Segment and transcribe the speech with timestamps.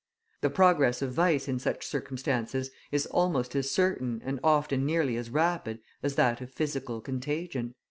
[0.41, 5.29] The progress of vice in such circumstances is almost as certain and often nearly as
[5.29, 7.75] rapid as that of physical contagion."